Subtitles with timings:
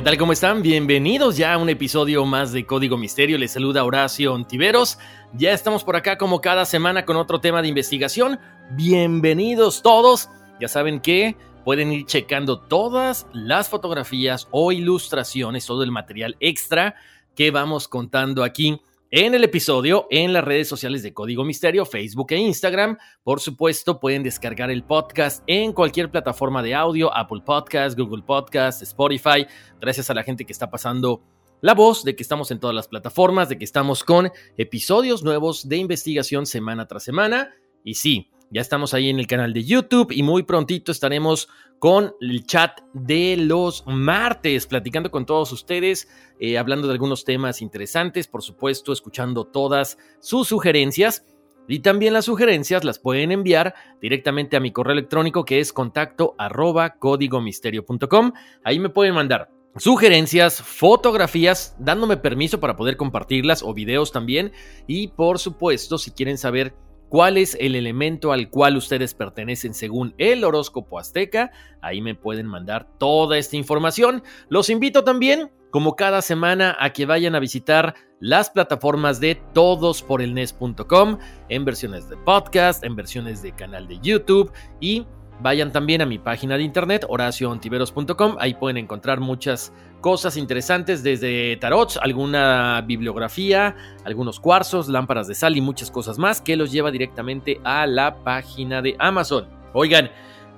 [0.00, 0.16] ¿Qué tal?
[0.16, 0.62] ¿Cómo están?
[0.62, 3.36] Bienvenidos ya a un episodio más de Código Misterio.
[3.36, 4.98] Les saluda Horacio Ontiveros.
[5.34, 8.40] Ya estamos por acá como cada semana con otro tema de investigación.
[8.70, 10.30] Bienvenidos todos.
[10.58, 16.94] Ya saben que pueden ir checando todas las fotografías o ilustraciones, todo el material extra
[17.34, 22.28] que vamos contando aquí en el episodio, en las redes sociales de Código Misterio, Facebook
[22.30, 22.96] e Instagram.
[23.24, 28.82] Por supuesto, pueden descargar el podcast en cualquier plataforma de audio, Apple Podcast, Google Podcast,
[28.82, 29.46] Spotify.
[29.80, 31.22] Gracias a la gente que está pasando
[31.60, 35.68] la voz de que estamos en todas las plataformas, de que estamos con episodios nuevos
[35.68, 37.52] de investigación semana tras semana.
[37.82, 42.14] Y sí, ya estamos ahí en el canal de YouTube y muy prontito estaremos con
[42.20, 46.08] el chat de los martes, platicando con todos ustedes,
[46.40, 51.24] eh, hablando de algunos temas interesantes, por supuesto, escuchando todas sus sugerencias.
[51.68, 56.34] Y también las sugerencias las pueden enviar directamente a mi correo electrónico que es contacto
[56.36, 58.32] arroba códigomisterio.com.
[58.64, 64.50] Ahí me pueden mandar sugerencias, fotografías, dándome permiso para poder compartirlas o videos también.
[64.88, 66.74] Y por supuesto, si quieren saber
[67.10, 71.50] cuál es el elemento al cual ustedes pertenecen según el horóscopo azteca.
[71.82, 74.22] Ahí me pueden mandar toda esta información.
[74.48, 81.18] Los invito también, como cada semana, a que vayan a visitar las plataformas de todosporelnes.com
[81.48, 85.04] en versiones de podcast, en versiones de canal de YouTube y
[85.42, 88.36] Vayan también a mi página de internet, horacioontiveros.com.
[88.38, 93.74] Ahí pueden encontrar muchas cosas interesantes, desde tarots, alguna bibliografía,
[94.04, 98.22] algunos cuarzos, lámparas de sal y muchas cosas más que los lleva directamente a la
[98.22, 99.48] página de Amazon.
[99.72, 100.10] Oigan,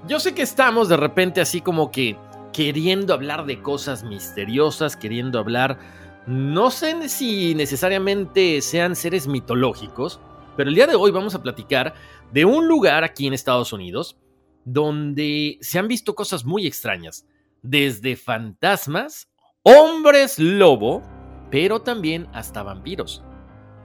[0.08, 2.16] yo sé que estamos de repente así como que
[2.52, 5.78] queriendo hablar de cosas misteriosas, queriendo hablar,
[6.26, 10.20] no sé si necesariamente sean seres mitológicos,
[10.56, 11.94] pero el día de hoy vamos a platicar
[12.32, 14.16] de un lugar aquí en Estados Unidos
[14.64, 17.26] donde se han visto cosas muy extrañas,
[17.62, 19.28] desde fantasmas,
[19.62, 21.02] hombres lobo,
[21.50, 23.22] pero también hasta vampiros.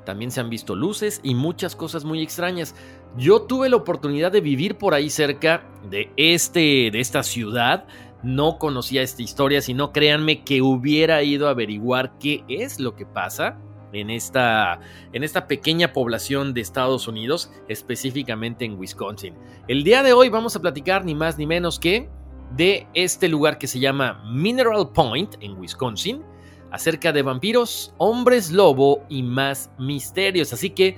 [0.05, 2.75] También se han visto luces y muchas cosas muy extrañas.
[3.17, 7.85] Yo tuve la oportunidad de vivir por ahí cerca de este de esta ciudad.
[8.23, 13.05] No conocía esta historia, sino créanme que hubiera ido a averiguar qué es lo que
[13.05, 13.59] pasa
[13.93, 14.79] en esta,
[15.13, 19.33] en esta pequeña población de Estados Unidos, específicamente en Wisconsin.
[19.67, 22.09] El día de hoy vamos a platicar ni más ni menos que
[22.55, 26.23] de este lugar que se llama Mineral Point en Wisconsin,
[26.71, 30.53] acerca de vampiros, hombres lobo y más misterios.
[30.53, 30.97] Así que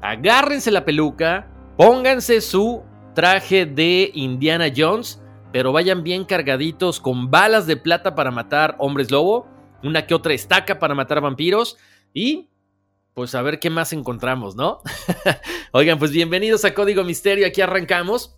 [0.00, 1.46] agárrense la peluca,
[1.76, 2.82] pónganse su
[3.14, 5.22] traje de Indiana Jones,
[5.52, 9.46] pero vayan bien cargaditos con balas de plata para matar hombres lobo,
[9.82, 11.76] una que otra estaca para matar vampiros
[12.12, 12.48] y
[13.14, 14.80] pues a ver qué más encontramos, ¿no?
[15.72, 18.36] Oigan, pues bienvenidos a Código Misterio, aquí arrancamos.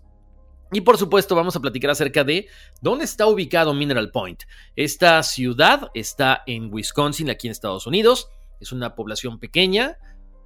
[0.73, 2.49] Y por supuesto vamos a platicar acerca de
[2.81, 4.45] dónde está ubicado Mineral Point.
[4.75, 8.29] Esta ciudad está en Wisconsin, aquí en Estados Unidos.
[8.59, 9.99] Es una población pequeña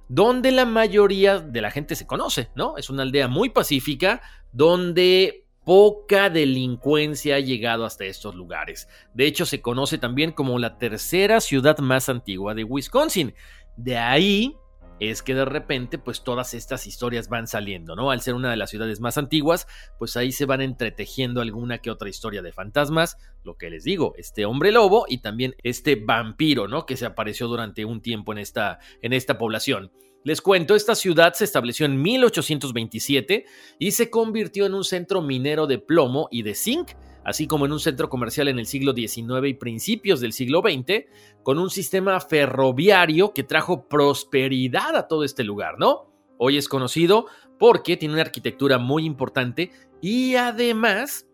[0.09, 2.77] donde la mayoría de la gente se conoce, ¿no?
[2.77, 4.21] Es una aldea muy pacífica
[4.51, 8.87] donde poca delincuencia ha llegado hasta estos lugares.
[9.13, 13.35] De hecho, se conoce también como la tercera ciudad más antigua de Wisconsin.
[13.75, 14.55] De ahí
[15.01, 18.11] es que de repente pues todas estas historias van saliendo, ¿no?
[18.11, 19.67] Al ser una de las ciudades más antiguas,
[19.99, 24.13] pues ahí se van entretejiendo alguna que otra historia de fantasmas, lo que les digo,
[24.17, 26.85] este hombre lobo y también este vampiro, ¿no?
[26.85, 29.91] Que se apareció durante un tiempo en esta, en esta población.
[30.27, 33.45] Les cuento, esta ciudad se estableció en 1827
[33.79, 36.91] y se convirtió en un centro minero de plomo y de zinc
[37.23, 41.05] así como en un centro comercial en el siglo XIX y principios del siglo XX,
[41.43, 46.11] con un sistema ferroviario que trajo prosperidad a todo este lugar, ¿no?
[46.37, 47.27] Hoy es conocido
[47.57, 49.71] porque tiene una arquitectura muy importante
[50.01, 51.25] y además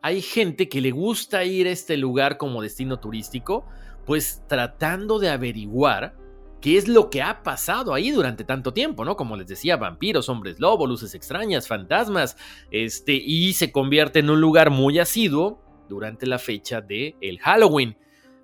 [0.00, 3.66] hay gente que le gusta ir a este lugar como destino turístico,
[4.06, 6.16] pues tratando de averiguar
[6.60, 9.16] qué es lo que ha pasado ahí durante tanto tiempo, ¿no?
[9.16, 12.36] Como les decía, vampiros, hombres lobo, luces extrañas, fantasmas,
[12.70, 17.96] este, y se convierte en un lugar muy asiduo durante la fecha de el Halloween.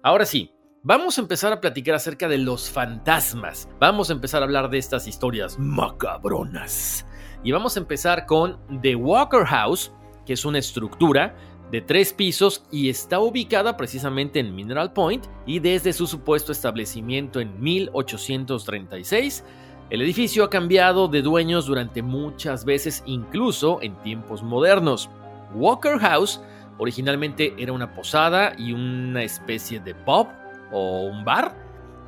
[0.03, 0.53] Ahora sí,
[0.83, 3.69] vamos a empezar a platicar acerca de los fantasmas.
[3.81, 7.07] Vamos a empezar a hablar de estas historias macabronas.
[7.43, 9.93] Y vamos a empezar con The Walker House,
[10.25, 11.37] que es una estructura
[11.71, 17.41] de tres pisos y está ubicada precisamente en Mineral Point y desde su supuesto establecimiento
[17.41, 19.45] en 1836,
[19.91, 25.11] el edificio ha cambiado de dueños durante muchas veces, incluso en tiempos modernos.
[25.55, 26.41] Walker House
[26.79, 30.29] originalmente era una posada y una especie de pub
[30.73, 31.57] o un bar.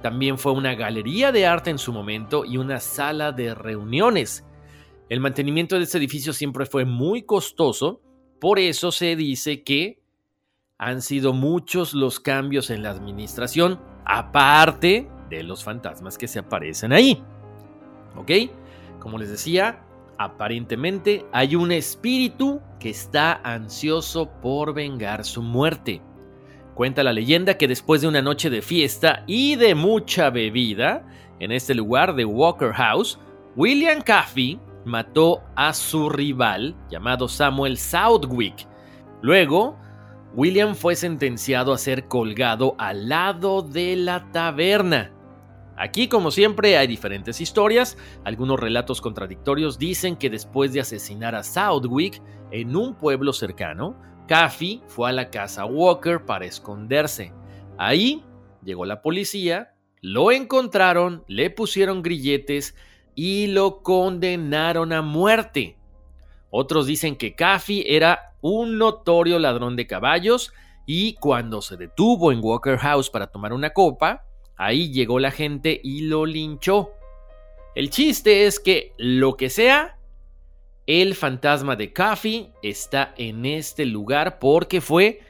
[0.02, 4.44] También fue una galería de arte en su momento y una sala de reuniones.
[5.08, 8.00] El mantenimiento de este edificio siempre fue muy costoso
[8.38, 10.00] por eso se dice que
[10.78, 16.92] han sido muchos los cambios en la administración, aparte de los fantasmas que se aparecen
[16.92, 17.22] ahí.
[18.16, 18.30] ¿Ok?
[19.00, 19.82] Como les decía,
[20.18, 26.02] aparentemente hay un espíritu que está ansioso por vengar su muerte.
[26.74, 31.06] Cuenta la leyenda que después de una noche de fiesta y de mucha bebida,
[31.40, 33.18] en este lugar de Walker House,
[33.56, 38.66] William Caffey mató a su rival llamado Samuel Southwick.
[39.20, 39.76] Luego,
[40.34, 45.12] William fue sentenciado a ser colgado al lado de la taberna.
[45.76, 47.98] Aquí, como siempre, hay diferentes historias.
[48.24, 54.82] Algunos relatos contradictorios dicen que después de asesinar a Southwick en un pueblo cercano, Caffey
[54.86, 57.32] fue a la casa Walker para esconderse.
[57.76, 58.24] Ahí
[58.62, 62.76] llegó la policía, lo encontraron, le pusieron grilletes
[63.16, 65.76] y lo condenaron a muerte.
[66.50, 70.52] Otros dicen que Caffey era un notorio ladrón de caballos
[70.86, 74.24] y cuando se detuvo en Walker House para tomar una copa,
[74.56, 76.92] ahí llegó la gente y lo linchó.
[77.74, 79.98] El chiste es que lo que sea,
[80.86, 85.20] el fantasma de Caffey está en este lugar porque fue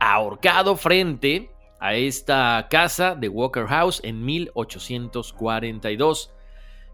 [0.00, 6.33] ahorcado frente a esta casa de Walker House en 1842.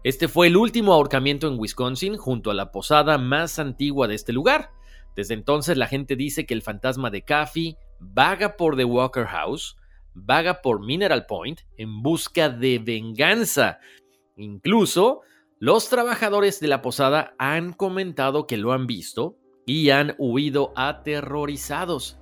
[0.03, 4.33] Este fue el último ahorcamiento en Wisconsin junto a la posada más antigua de este
[4.33, 4.71] lugar.
[5.15, 9.77] Desde entonces la gente dice que el fantasma de Caffey vaga por The Walker House,
[10.15, 13.79] vaga por Mineral Point en busca de venganza.
[14.37, 15.21] Incluso
[15.59, 19.37] los trabajadores de la posada han comentado que lo han visto
[19.67, 22.17] y han huido aterrorizados.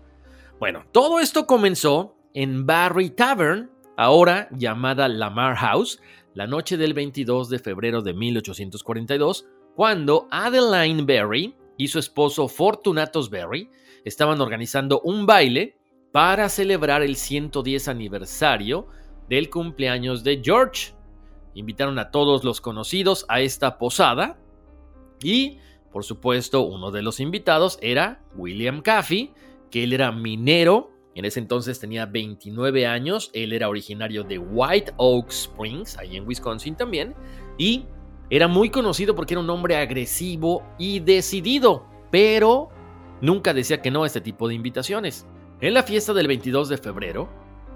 [0.60, 6.02] Bueno, todo esto comenzó en Barry Tavern, ahora llamada Lamar House,
[6.40, 9.46] la noche del 22 de febrero de 1842,
[9.76, 13.70] cuando Adeline Berry y su esposo Fortunatus Berry
[14.06, 15.76] estaban organizando un baile
[16.14, 18.88] para celebrar el 110 aniversario
[19.28, 20.94] del cumpleaños de George.
[21.56, 24.40] Invitaron a todos los conocidos a esta posada
[25.22, 25.58] y,
[25.92, 29.34] por supuesto, uno de los invitados era William Caffey,
[29.70, 30.90] que él era minero
[31.20, 36.28] en ese entonces tenía 29 años, él era originario de White Oak Springs, ahí en
[36.28, 37.14] Wisconsin también,
[37.58, 37.86] y
[38.30, 42.70] era muy conocido porque era un hombre agresivo y decidido, pero
[43.22, 45.28] nunca decía que no a este tipo de invitaciones.
[45.62, 47.30] En la fiesta del 22 de febrero,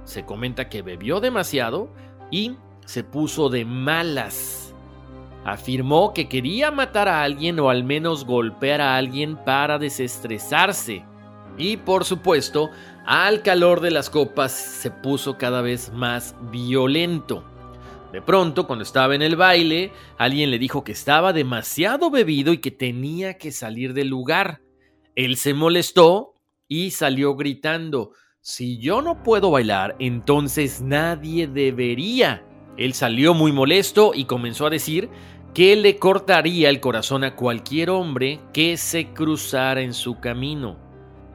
[0.05, 1.89] se comenta que bebió demasiado
[2.31, 4.73] y se puso de malas.
[5.43, 11.03] Afirmó que quería matar a alguien o al menos golpear a alguien para desestresarse.
[11.57, 12.69] Y por supuesto,
[13.05, 17.43] al calor de las copas se puso cada vez más violento.
[18.11, 22.59] De pronto, cuando estaba en el baile, alguien le dijo que estaba demasiado bebido y
[22.59, 24.61] que tenía que salir del lugar.
[25.15, 26.35] Él se molestó
[26.67, 32.45] y salió gritando, si yo no puedo bailar, entonces nadie debería.
[32.77, 35.09] Él salió muy molesto y comenzó a decir
[35.53, 40.82] que le cortaría el corazón a cualquier hombre que se cruzara en su camino.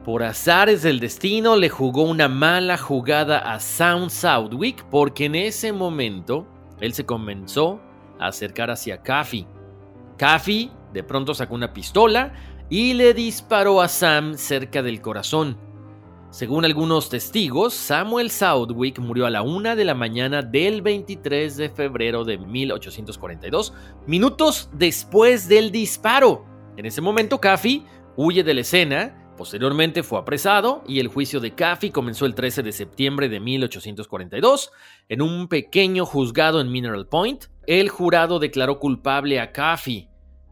[0.03, 5.73] Por azares del destino le jugó una mala jugada a Sound Southwick porque en ese
[5.73, 6.47] momento
[6.79, 7.81] él se comenzó
[8.17, 9.45] a acercar hacia Caffey.
[10.17, 12.33] Caffey de pronto sacó una pistola
[12.69, 15.57] y le disparó a Sam cerca del corazón.
[16.29, 21.69] Según algunos testigos, Samuel Southwick murió a la una de la mañana del 23 de
[21.69, 23.73] febrero de 1842,
[24.05, 26.45] minutos después del disparo.
[26.77, 27.83] En ese momento, Caffey
[28.15, 32.61] huye de la escena Posteriormente fue apresado y el juicio de Caffey comenzó el 13
[32.61, 34.73] de septiembre de 1842
[35.07, 37.45] en un pequeño juzgado en Mineral Point.
[37.65, 40.09] El jurado declaró culpable a Caffey.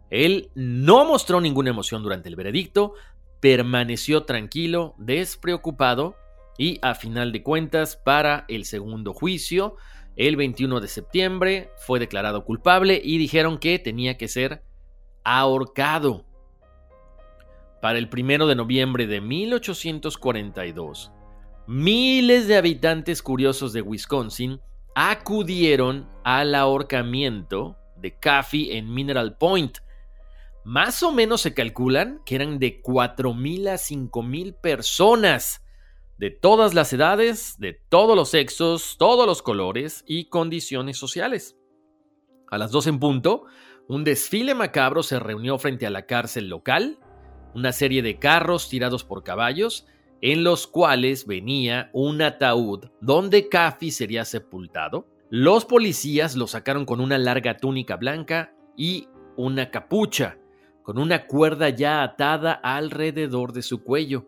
[0.09, 2.93] Él no mostró ninguna emoción durante el veredicto,
[3.41, 6.15] permaneció tranquilo, despreocupado
[6.57, 9.75] y a final de cuentas para el segundo juicio,
[10.15, 14.63] el 21 de septiembre, fue declarado culpable y dijeron que tenía que ser
[15.25, 16.26] ahorcado.
[17.87, 21.13] Para el primero de noviembre de 1842,
[21.67, 24.59] miles de habitantes curiosos de Wisconsin
[24.93, 29.77] acudieron al ahorcamiento de Caffey en Mineral Point.
[30.65, 35.63] Más o menos se calculan que eran de 4.000 a 5.000 personas,
[36.17, 41.55] de todas las edades, de todos los sexos, todos los colores y condiciones sociales.
[42.51, 43.45] A las 2 en punto,
[43.87, 46.99] un desfile macabro se reunió frente a la cárcel local
[47.53, 49.87] una serie de carros tirados por caballos,
[50.21, 55.07] en los cuales venía un ataúd donde Caffey sería sepultado.
[55.29, 60.37] Los policías lo sacaron con una larga túnica blanca y una capucha,
[60.83, 64.27] con una cuerda ya atada alrededor de su cuello.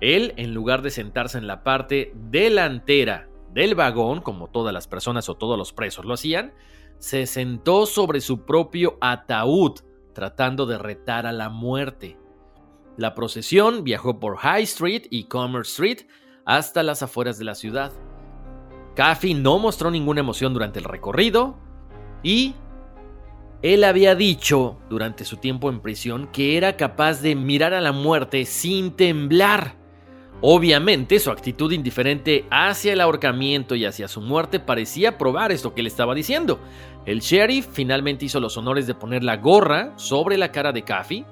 [0.00, 5.28] Él, en lugar de sentarse en la parte delantera del vagón, como todas las personas
[5.28, 6.54] o todos los presos lo hacían,
[6.98, 9.80] se sentó sobre su propio ataúd,
[10.12, 12.18] tratando de retar a la muerte.
[12.96, 16.08] La procesión viajó por High Street y Commerce Street
[16.44, 17.92] hasta las afueras de la ciudad.
[18.94, 21.56] Caffey no mostró ninguna emoción durante el recorrido
[22.22, 22.54] y
[23.62, 27.92] él había dicho durante su tiempo en prisión que era capaz de mirar a la
[27.92, 29.79] muerte sin temblar.
[30.42, 35.82] Obviamente su actitud indiferente hacia el ahorcamiento y hacia su muerte parecía probar esto que
[35.82, 36.60] le estaba diciendo.
[37.04, 41.26] El sheriff finalmente hizo los honores de poner la gorra sobre la cara de Caffey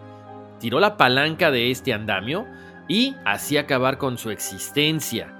[0.59, 2.47] tiró la palanca de este andamio
[2.89, 5.35] y así acabar con su existencia.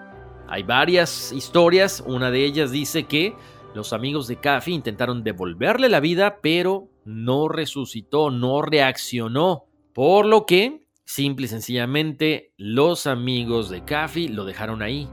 [0.49, 3.35] Hay varias historias, una de ellas dice que
[3.75, 10.47] los amigos de Caffey intentaron devolverle la vida, pero no resucitó, no reaccionó, por lo
[10.47, 15.09] que, simple y sencillamente, los amigos de Caffey lo dejaron ahí.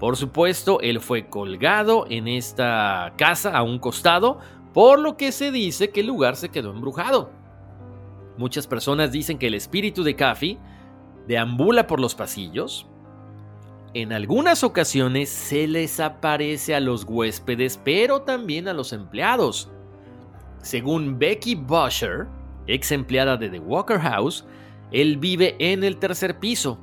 [0.00, 4.40] Por supuesto, él fue colgado en esta casa a un costado,
[4.74, 7.30] por lo que se dice que el lugar se quedó embrujado.
[8.36, 10.58] Muchas personas dicen que el espíritu de Caffey
[11.28, 12.88] deambula por los pasillos.
[13.94, 19.70] En algunas ocasiones se les aparece a los huéspedes, pero también a los empleados.
[20.62, 22.26] Según Becky Busher,
[22.66, 24.44] ex empleada de The Walker House,
[24.92, 26.78] él vive en el tercer piso.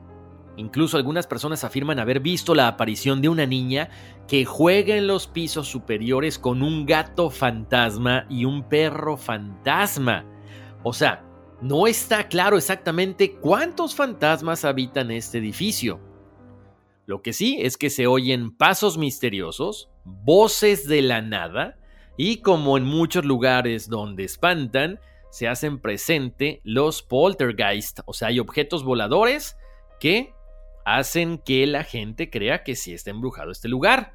[0.57, 3.89] Incluso algunas personas afirman haber visto la aparición de una niña
[4.27, 10.25] que juega en los pisos superiores con un gato fantasma y un perro fantasma.
[10.83, 11.25] O sea,
[11.61, 15.99] no está claro exactamente cuántos fantasmas habitan este edificio.
[17.05, 21.77] Lo que sí es que se oyen pasos misteriosos, voces de la nada,
[22.17, 24.99] y como en muchos lugares donde espantan,
[25.35, 29.57] se hacen presente los poltergeist, o sea, hay objetos voladores
[29.99, 30.33] que
[30.85, 34.13] hacen que la gente crea que sí está embrujado este lugar.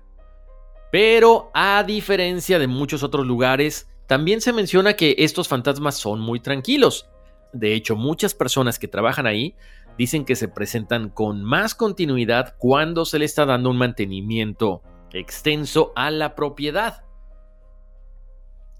[0.91, 6.41] Pero a diferencia de muchos otros lugares, también se menciona que estos fantasmas son muy
[6.41, 7.11] tranquilos.
[7.53, 9.55] De hecho, muchas personas que trabajan ahí
[9.99, 15.93] dicen que se presentan con más continuidad cuando se le está dando un mantenimiento extenso
[15.97, 17.05] a la propiedad.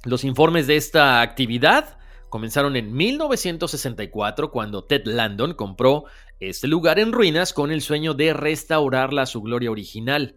[0.05, 2.00] Los informes de esta actividad
[2.31, 6.05] comenzaron en 1964 cuando Ted Landon compró
[6.39, 10.37] este lugar en ruinas con el sueño de restaurarla a su gloria original.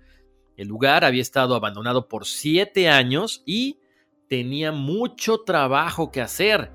[0.58, 3.80] El lugar había estado abandonado por siete años y
[4.28, 6.72] tenía mucho trabajo que hacer.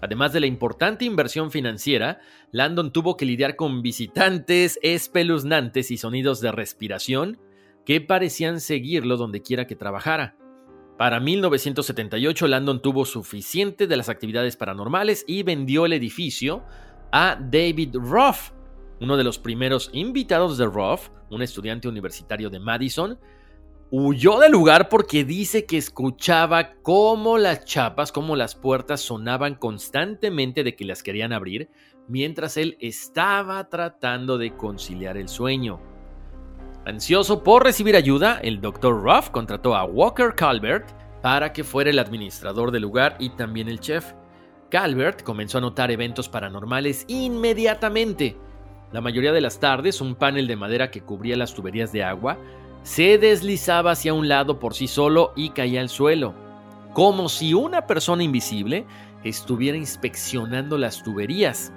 [0.00, 2.20] Además de la importante inversión financiera,
[2.52, 7.40] Landon tuvo que lidiar con visitantes espeluznantes y sonidos de respiración
[7.84, 10.37] que parecían seguirlo donde quiera que trabajara.
[10.98, 16.64] Para 1978, Landon tuvo suficiente de las actividades paranormales y vendió el edificio
[17.12, 18.50] a David Ruff,
[19.00, 23.18] uno de los primeros invitados de Ruff, un estudiante universitario de Madison,
[23.90, 30.62] Huyó del lugar porque dice que escuchaba cómo las chapas, cómo las puertas sonaban constantemente
[30.62, 31.70] de que las querían abrir,
[32.06, 35.80] mientras él estaba tratando de conciliar el sueño.
[36.88, 39.02] Ansioso por recibir ayuda, el Dr.
[39.02, 40.88] Ruff contrató a Walker Calvert,
[41.20, 44.14] para que fuera el administrador del lugar y también el chef.
[44.70, 48.38] Calvert comenzó a notar eventos paranormales inmediatamente.
[48.90, 52.38] La mayoría de las tardes, un panel de madera que cubría las tuberías de agua
[52.84, 56.32] se deslizaba hacia un lado por sí solo y caía al suelo,
[56.94, 58.86] como si una persona invisible
[59.24, 61.70] estuviera inspeccionando las tuberías.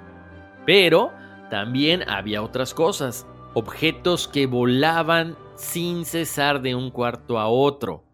[0.64, 1.12] Pero
[1.50, 8.04] también había otras cosas, objetos que volaban sin cesar de un cuarto a otro.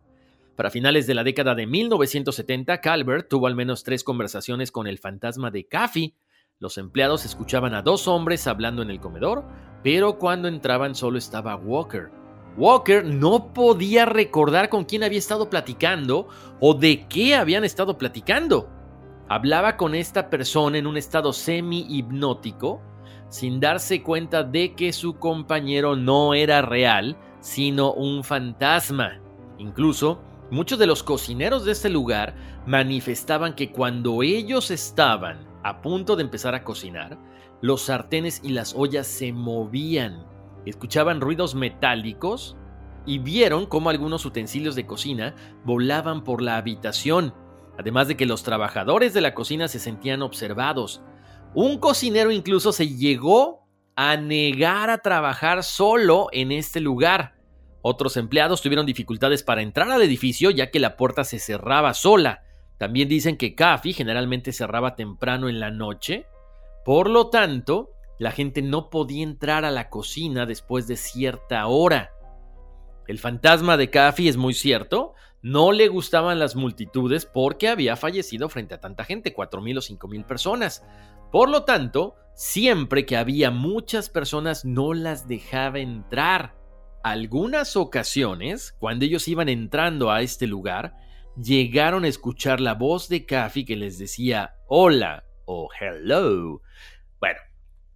[0.57, 4.99] Para finales de la década de 1970, Calvert tuvo al menos tres conversaciones con el
[4.99, 6.17] fantasma de Caffey.
[6.59, 9.45] Los empleados escuchaban a dos hombres hablando en el comedor,
[9.85, 12.11] pero cuando entraban solo estaba Walker.
[12.57, 16.27] Walker no podía recordar con quién había estado platicando
[16.59, 18.69] o de qué habían estado platicando.
[19.29, 22.83] Hablaba con esta persona en un estado semi-hipnótico,
[23.29, 29.21] sin darse cuenta de que su compañero no era real, sino un fantasma.
[29.59, 30.21] Incluso,
[30.51, 32.35] muchos de los cocineros de este lugar
[32.67, 37.19] manifestaban que cuando ellos estaban a punto de empezar a cocinar,
[37.61, 40.29] los sartenes y las ollas se movían
[40.69, 42.57] escuchaban ruidos metálicos
[43.07, 47.35] y vieron cómo algunos utensilios de cocina volaban por la habitación,
[47.79, 51.03] además de que los trabajadores de la cocina se sentían observados.
[51.55, 57.35] Un cocinero incluso se llegó a negar a trabajar solo en este lugar.
[57.83, 62.43] Otros empleados tuvieron dificultades para entrar al edificio ya que la puerta se cerraba sola.
[62.77, 66.27] También dicen que Caffey generalmente cerraba temprano en la noche.
[66.85, 72.13] Por lo tanto, la gente no podía entrar a la cocina después de cierta hora.
[73.09, 78.51] El fantasma de Caffey es muy cierto, no le gustaban las multitudes porque había fallecido
[78.51, 80.85] frente a tanta gente, 4.000 o 5.000 personas.
[81.33, 86.55] Por lo tanto, siempre que había muchas personas no las dejaba entrar.
[87.03, 90.95] Algunas ocasiones, cuando ellos iban entrando a este lugar,
[91.35, 96.61] llegaron a escuchar la voz de Caffey que les decía hola o hello.
[97.21, 97.41] Bueno,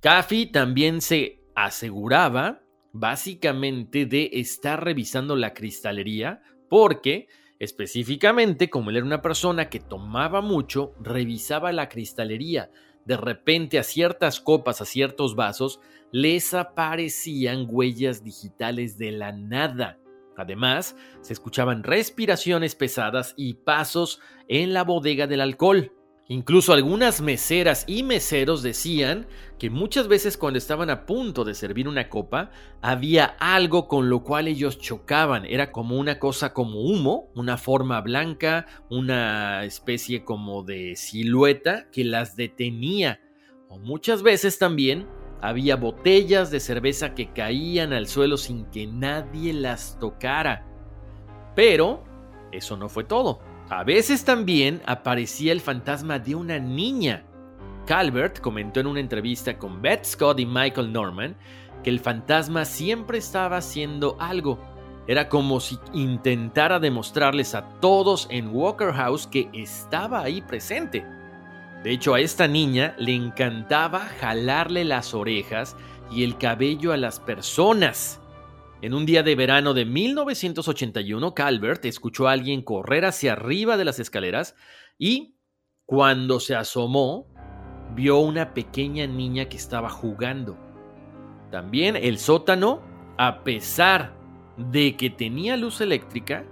[0.01, 2.62] Caffey también se aseguraba
[2.93, 7.29] básicamente de estar revisando la cristalería porque
[7.59, 12.71] específicamente como él era una persona que tomaba mucho, revisaba la cristalería.
[13.05, 19.99] De repente a ciertas copas, a ciertos vasos, les aparecían huellas digitales de la nada.
[20.37, 25.93] Además, se escuchaban respiraciones pesadas y pasos en la bodega del alcohol.
[26.33, 29.27] Incluso algunas meseras y meseros decían
[29.59, 34.23] que muchas veces cuando estaban a punto de servir una copa, había algo con lo
[34.23, 35.45] cual ellos chocaban.
[35.45, 42.03] Era como una cosa como humo, una forma blanca, una especie como de silueta que
[42.03, 43.21] las detenía.
[43.69, 45.07] O muchas veces también
[45.43, 50.67] había botellas de cerveza que caían al suelo sin que nadie las tocara.
[51.55, 52.05] Pero
[52.53, 53.52] eso no fue todo.
[53.69, 57.25] A veces también aparecía el fantasma de una niña.
[57.87, 61.37] Calvert comentó en una entrevista con Beth Scott y Michael Norman
[61.83, 64.59] que el fantasma siempre estaba haciendo algo.
[65.07, 71.05] Era como si intentara demostrarles a todos en Walker House que estaba ahí presente.
[71.83, 75.77] De hecho, a esta niña le encantaba jalarle las orejas
[76.13, 78.22] y el cabello a las personas.
[78.83, 83.85] En un día de verano de 1981, Calvert escuchó a alguien correr hacia arriba de
[83.85, 84.57] las escaleras
[84.99, 85.37] y,
[85.87, 87.29] cuando se asomó,
[87.95, 90.59] vio una pequeña niña que estaba jugando.
[91.53, 92.83] También el sótano,
[93.19, 94.17] a pesar
[94.57, 96.45] de que tenía luz eléctrica,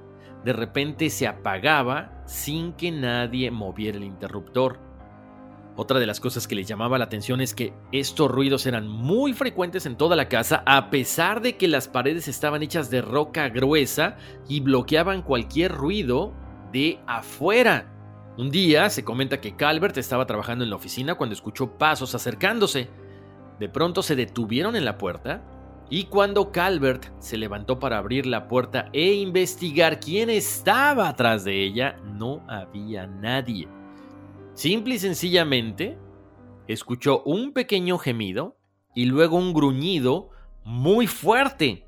[0.45, 4.79] de repente se apagaba sin que nadie moviera el interruptor.
[5.81, 9.33] Otra de las cosas que les llamaba la atención es que estos ruidos eran muy
[9.33, 13.49] frecuentes en toda la casa a pesar de que las paredes estaban hechas de roca
[13.49, 16.35] gruesa y bloqueaban cualquier ruido
[16.71, 17.87] de afuera.
[18.37, 22.91] Un día se comenta que Calvert estaba trabajando en la oficina cuando escuchó pasos acercándose.
[23.59, 25.43] De pronto se detuvieron en la puerta
[25.89, 31.65] y cuando Calvert se levantó para abrir la puerta e investigar quién estaba atrás de
[31.65, 33.80] ella, no había nadie.
[34.61, 35.97] Simple y sencillamente,
[36.69, 38.59] escuchó un pequeño gemido
[38.95, 40.29] y luego un gruñido
[40.65, 41.87] muy fuerte.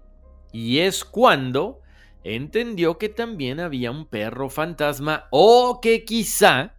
[0.54, 1.82] Y es cuando
[2.24, 6.74] entendió que también había un perro fantasma o que quizá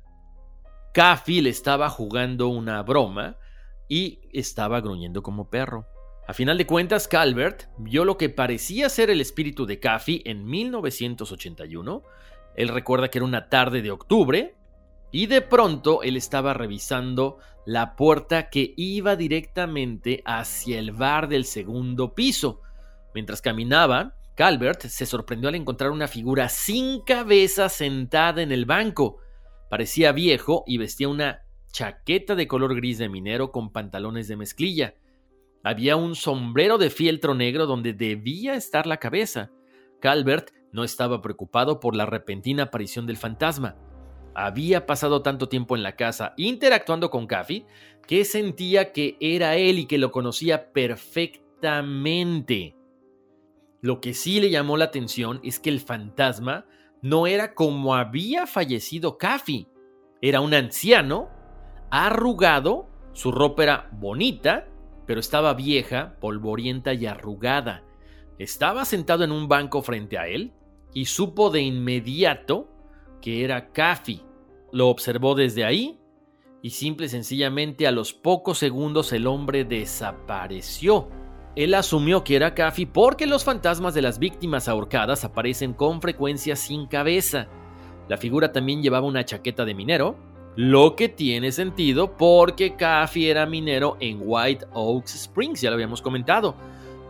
[0.95, 3.38] Caffey le estaba jugando una broma
[3.88, 5.86] y estaba gruñendo como perro.
[6.27, 10.43] A final de cuentas, Calvert vio lo que parecía ser el espíritu de Caffey en
[10.43, 12.01] 1981.
[12.56, 14.56] Él recuerda que era una tarde de octubre,
[15.13, 21.45] y de pronto él estaba revisando la puerta que iba directamente hacia el bar del
[21.45, 22.62] segundo piso.
[23.13, 29.19] Mientras caminaba, Calvert se sorprendió al encontrar una figura sin cabeza sentada en el banco.
[29.69, 34.95] Parecía viejo y vestía una chaqueta de color gris de minero con pantalones de mezclilla.
[35.63, 39.52] Había un sombrero de fieltro negro donde debía estar la cabeza.
[40.02, 43.76] Calvert no estaba preocupado por la repentina aparición del fantasma.
[44.35, 47.65] Había pasado tanto tiempo en la casa interactuando con Caffey
[48.07, 52.75] que sentía que era él y que lo conocía perfectamente.
[53.81, 56.65] Lo que sí le llamó la atención es que el fantasma
[57.01, 59.67] no era como había fallecido Caffey.
[60.21, 61.29] Era un anciano,
[61.91, 64.67] arrugado, su ropa era bonita,
[65.05, 67.83] pero estaba vieja, polvorienta y arrugada.
[68.39, 70.53] Estaba sentado en un banco frente a él
[70.93, 72.72] y supo de inmediato
[73.23, 74.21] que era Caffey.
[74.73, 75.97] Lo observó desde ahí
[76.62, 81.07] y simple y sencillamente a los pocos segundos el hombre desapareció.
[81.55, 86.57] Él asumió que era Caffey porque los fantasmas de las víctimas ahorcadas aparecen con frecuencia
[86.57, 87.47] sin cabeza.
[88.09, 90.17] La figura también llevaba una chaqueta de minero,
[90.57, 96.01] lo que tiene sentido porque Caffey era minero en White Oaks Springs, ya lo habíamos
[96.01, 96.55] comentado.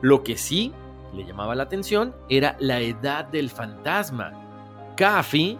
[0.02, 0.74] Lo que sí
[1.16, 4.32] le llamaba la atención era la edad del fantasma.
[4.96, 5.58] Caffey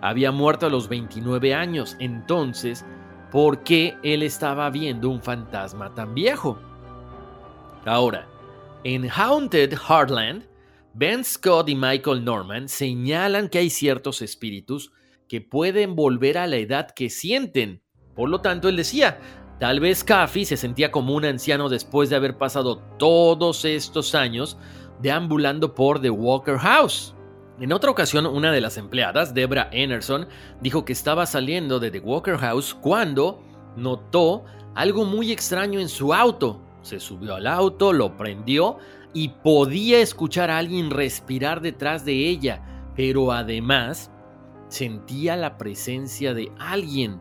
[0.00, 2.84] había muerto a los 29 años, entonces,
[3.30, 6.58] ¿por qué él estaba viendo un fantasma tan viejo?
[7.84, 8.28] Ahora,
[8.84, 10.44] en Haunted Heartland,
[10.94, 14.92] Ben Scott y Michael Norman señalan que hay ciertos espíritus
[15.28, 17.82] que pueden volver a la edad que sienten.
[18.14, 19.20] Por lo tanto, él decía,
[19.60, 24.58] tal vez Caffey se sentía como un anciano después de haber pasado todos estos años
[25.00, 27.14] deambulando por The Walker House.
[27.60, 30.28] En otra ocasión, una de las empleadas, Debra Enerson,
[30.60, 33.42] dijo que estaba saliendo de The Walker House cuando
[33.76, 34.44] notó
[34.76, 36.60] algo muy extraño en su auto.
[36.82, 38.78] Se subió al auto, lo prendió
[39.12, 42.62] y podía escuchar a alguien respirar detrás de ella,
[42.94, 44.12] pero además
[44.68, 47.18] sentía la presencia de alguien.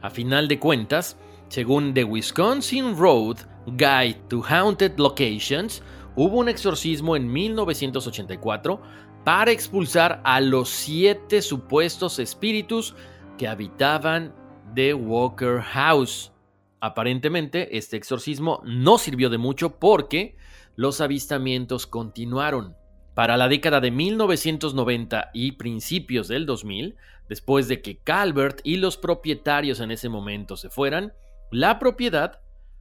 [0.00, 1.18] A final de cuentas,
[1.48, 5.82] según The Wisconsin Road Guide to Haunted Locations,
[6.16, 8.80] hubo un exorcismo en 1984
[9.24, 12.94] para expulsar a los siete supuestos espíritus
[13.38, 14.34] que habitaban
[14.74, 16.32] The Walker House.
[16.80, 20.36] Aparentemente, este exorcismo no sirvió de mucho porque
[20.76, 22.76] los avistamientos continuaron.
[23.14, 26.96] Para la década de 1990 y principios del 2000,
[27.28, 31.14] después de que Calvert y los propietarios en ese momento se fueran,
[31.50, 32.40] la propiedad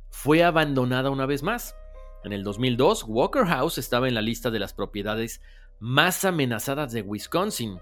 [0.09, 1.75] fue abandonada una vez más.
[2.23, 5.41] En el 2002, Walker House estaba en la lista de las propiedades
[5.83, 7.77] más amenazadas de Wisconsin.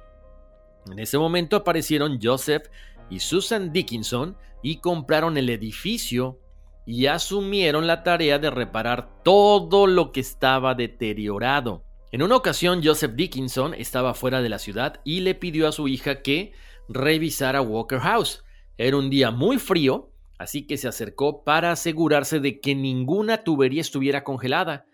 [0.90, 2.64] En ese momento aparecieron Joseph
[3.12, 6.40] y Susan Dickinson y compraron el edificio
[6.88, 11.84] y asumieron la tarea de reparar todo lo que estaba deteriorado.
[12.12, 15.88] En una ocasión, Joseph Dickinson estaba fuera de la ciudad y le pidió a su
[15.88, 16.54] hija que
[16.90, 18.44] revisara Walker House.
[18.80, 20.10] Era un día muy frío,
[20.40, 24.88] así que se acercó para asegurarse de que ninguna tubería estuviera congelada.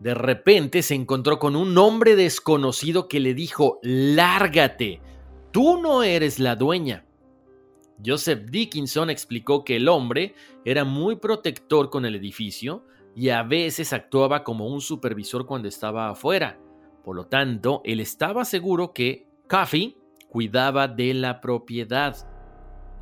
[0.00, 5.02] De repente se encontró con un hombre desconocido que le dijo, lárgate,
[5.52, 7.04] tú no eres la dueña.
[8.04, 10.34] Joseph Dickinson explicó que el hombre
[10.64, 16.08] era muy protector con el edificio, y a veces actuaba como un supervisor cuando estaba
[16.08, 16.58] afuera.
[17.04, 22.16] Por lo tanto, él estaba seguro que Coffee cuidaba de la propiedad.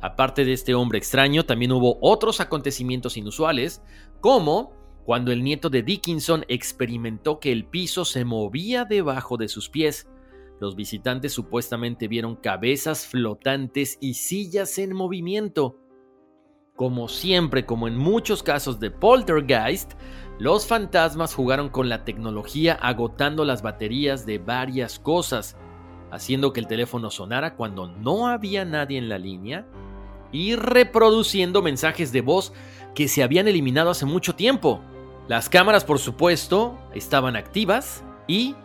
[0.01, 3.81] Aparte de este hombre extraño, también hubo otros acontecimientos inusuales,
[4.19, 4.73] como
[5.05, 10.07] cuando el nieto de Dickinson experimentó que el piso se movía debajo de sus pies.
[10.59, 15.77] Los visitantes supuestamente vieron cabezas flotantes y sillas en movimiento.
[16.75, 19.93] Como siempre, como en muchos casos de poltergeist,
[20.39, 25.57] los fantasmas jugaron con la tecnología agotando las baterías de varias cosas,
[26.11, 29.67] haciendo que el teléfono sonara cuando no había nadie en la línea
[30.31, 32.53] y reproduciendo mensajes de voz
[32.99, 34.83] que se habían eliminado hace mucho tiempo.
[35.29, 38.57] Las cámaras, por supuesto, estaban activas y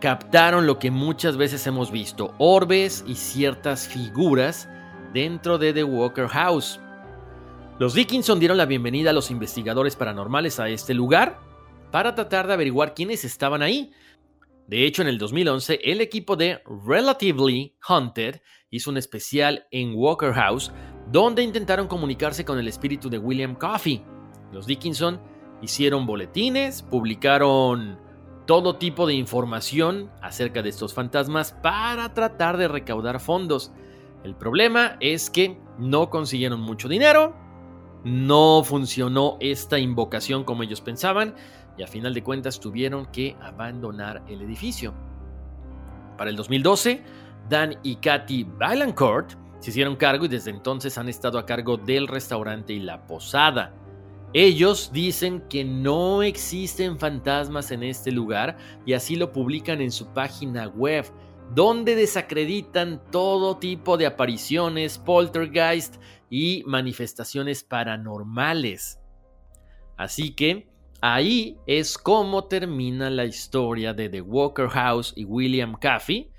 [0.00, 4.68] captaron lo que muchas veces hemos visto, orbes y ciertas figuras
[5.14, 6.80] dentro de The Walker House.
[7.78, 11.38] Los Dickinson dieron la bienvenida a los investigadores paranormales a este lugar
[11.92, 13.92] para tratar de averiguar quiénes estaban ahí.
[14.66, 20.32] De hecho, en el 2011, el equipo de Relatively Haunted hizo un especial en Walker
[20.32, 20.72] House
[21.10, 24.02] donde intentaron comunicarse con el espíritu de William Coffey.
[24.52, 25.20] Los Dickinson
[25.62, 27.98] hicieron boletines, publicaron
[28.46, 33.72] todo tipo de información acerca de estos fantasmas para tratar de recaudar fondos.
[34.24, 37.34] El problema es que no consiguieron mucho dinero
[38.04, 41.34] no funcionó esta invocación como ellos pensaban
[41.76, 44.94] y a final de cuentas tuvieron que abandonar el edificio.
[46.16, 47.02] Para el 2012,
[47.48, 52.06] Dan y Kathy Valancourt se hicieron cargo y desde entonces han estado a cargo del
[52.06, 53.74] restaurante y la posada.
[54.34, 60.12] Ellos dicen que no existen fantasmas en este lugar y así lo publican en su
[60.12, 61.06] página web,
[61.54, 65.96] donde desacreditan todo tipo de apariciones, poltergeist
[66.28, 69.00] y manifestaciones paranormales.
[69.96, 70.68] Así que
[71.00, 76.30] ahí es como termina la historia de The Walker House y William Caffey,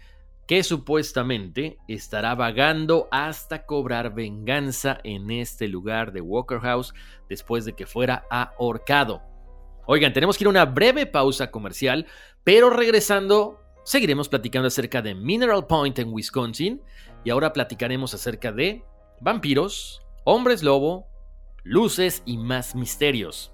[0.50, 6.92] que supuestamente estará vagando hasta cobrar venganza en este lugar de Walker House
[7.30, 9.22] después de que fuera ahorcado.
[9.86, 12.08] Oigan, tenemos que ir a una breve pausa comercial,
[12.44, 16.82] pero regresando seguiremos platicando acerca de Mineral Point en Wisconsin
[17.24, 18.84] y ahora platicaremos acerca de
[19.22, 21.06] vampiros, hombres lobo,
[21.64, 23.54] luces y más misterios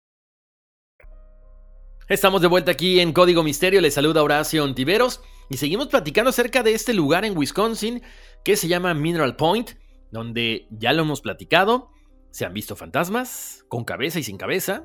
[2.11, 6.61] Estamos de vuelta aquí en Código Misterio, les saluda Horacio Ontiveros y seguimos platicando acerca
[6.61, 8.01] de este lugar en Wisconsin
[8.43, 9.69] que se llama Mineral Point,
[10.11, 11.87] donde ya lo hemos platicado,
[12.29, 14.83] se han visto fantasmas, con cabeza y sin cabeza,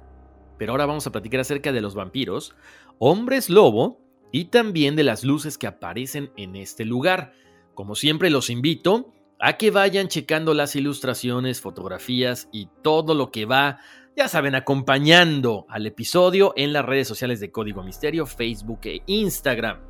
[0.57, 2.55] pero ahora vamos a platicar acerca de los vampiros,
[3.01, 7.33] hombres lobo y también de las luces que aparecen en este lugar.
[7.75, 13.47] Como siempre los invito a que vayan checando las ilustraciones, fotografías y todo lo que
[13.47, 13.81] va
[14.17, 19.81] ya saben, acompañando al episodio en las redes sociales de Código Misterio, Facebook e Instagram.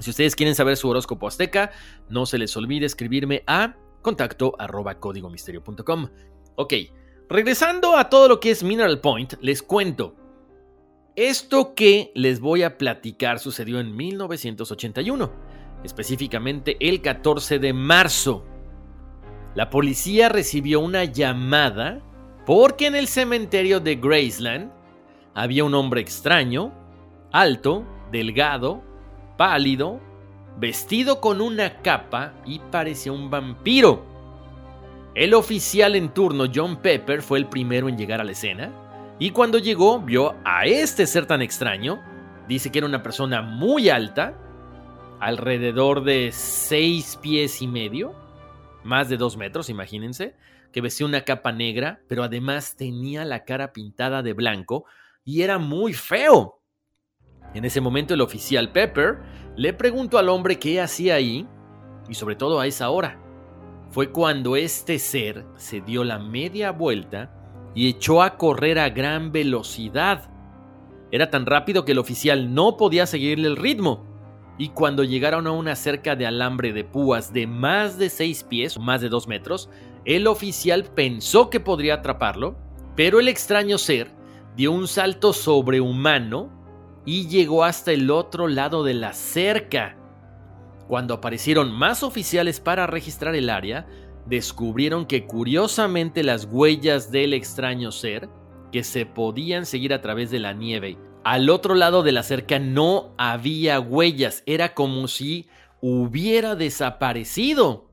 [0.00, 1.70] Si ustedes quieren saber su horóscopo azteca,
[2.08, 4.98] no se les olvide escribirme a contacto arroba.
[6.56, 6.74] Ok,
[7.28, 10.16] regresando a todo lo que es Mineral Point, les cuento.
[11.14, 15.32] Esto que les voy a platicar sucedió en 1981,
[15.84, 18.44] específicamente el 14 de marzo.
[19.54, 22.02] La policía recibió una llamada
[22.46, 24.70] porque en el cementerio de Graceland
[25.34, 26.72] había un hombre extraño,
[27.32, 28.82] alto, delgado,
[29.36, 30.00] pálido,
[30.56, 34.04] vestido con una capa y parecía un vampiro.
[35.14, 38.70] El oficial en turno John Pepper fue el primero en llegar a la escena
[39.18, 42.00] y cuando llegó vio a este ser tan extraño.
[42.46, 44.34] Dice que era una persona muy alta,
[45.18, 48.14] alrededor de seis pies y medio,
[48.86, 50.34] más de dos metros, imagínense
[50.72, 54.84] que vestía una capa negra, pero además tenía la cara pintada de blanco
[55.24, 56.60] y era muy feo.
[57.54, 59.18] En ese momento el oficial Pepper
[59.56, 61.46] le preguntó al hombre qué hacía ahí
[62.08, 63.20] y sobre todo a esa hora.
[63.90, 67.32] Fue cuando este ser se dio la media vuelta
[67.74, 70.30] y echó a correr a gran velocidad.
[71.10, 74.15] Era tan rápido que el oficial no podía seguirle el ritmo.
[74.58, 78.78] Y cuando llegaron a una cerca de alambre de púas de más de 6 pies
[78.78, 79.68] más de 2 metros,
[80.04, 82.56] el oficial pensó que podría atraparlo,
[82.94, 84.10] pero el extraño ser
[84.56, 86.50] dio un salto sobrehumano
[87.04, 89.96] y llegó hasta el otro lado de la cerca.
[90.88, 93.86] Cuando aparecieron más oficiales para registrar el área,
[94.26, 98.28] descubrieron que curiosamente las huellas del extraño ser,
[98.72, 102.60] que se podían seguir a través de la nieve, al otro lado de la cerca
[102.60, 105.48] no había huellas, era como si
[105.80, 107.90] hubiera desaparecido.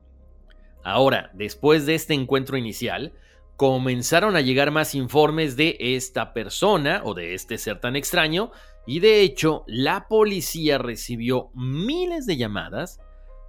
[0.84, 3.12] Ahora, después de este encuentro inicial,
[3.56, 8.52] comenzaron a llegar más informes de esta persona o de este ser tan extraño
[8.86, 13.00] y de hecho la policía recibió miles de llamadas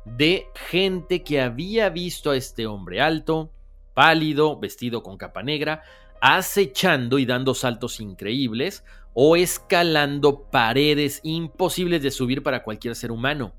[0.04, 3.52] de gente que había visto a este hombre alto,
[3.94, 5.84] pálido, vestido con capa negra,
[6.22, 8.84] acechando y dando saltos increíbles
[9.16, 13.56] o escalando paredes imposibles de subir para cualquier ser humano.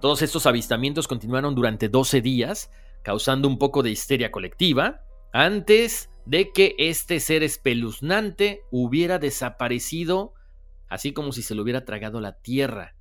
[0.00, 2.70] Todos estos avistamientos continuaron durante 12 días
[3.04, 10.32] causando un poco de histeria colectiva, antes de que este ser espeluznante hubiera desaparecido,
[10.88, 12.96] así como si se lo hubiera tragado la tierra.